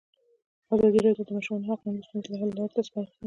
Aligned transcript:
ازادي 0.73 0.99
راډیو 1.05 1.25
د 1.27 1.29
د 1.29 1.31
ماشومانو 1.37 1.67
حقونه 1.69 1.95
د 1.99 2.03
ستونزو 2.07 2.39
حل 2.39 2.49
لارې 2.57 2.71
سپارښتنې 2.87 2.93
کړي. 3.09 3.19